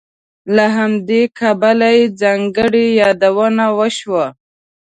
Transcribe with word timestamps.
له 0.55 0.65
همدې 0.77 1.21
کبله 1.39 1.89
یې 1.97 2.03
ځانګړې 2.21 2.85
یادونه 3.01 3.65
وشوه. 3.77 4.25